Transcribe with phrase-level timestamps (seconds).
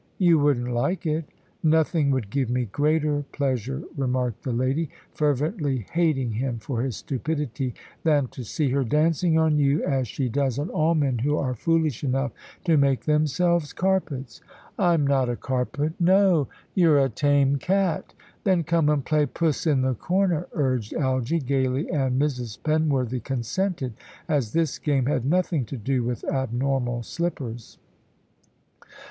[0.17, 1.25] "You wouldn't like it."
[1.61, 7.75] "Nothing would give me greater pleasure," remarked the lady, fervently hating him for his stupidity,
[8.01, 11.53] "than to see her dancing on you, as she does on all men who are
[11.53, 12.31] foolish enough
[12.63, 14.41] to make themselves carpets."
[14.79, 16.47] "I'm not a carpet." "No!
[16.73, 21.87] You're a tame cat." "Then come and play Puss in the Corner," urged Algy, gaily,
[21.91, 22.57] and Mrs.
[22.63, 23.93] Penworthy consented,
[24.27, 27.77] as this game had nothing to do with abnormal slippers.